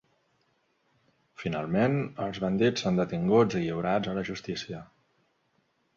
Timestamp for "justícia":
4.31-4.85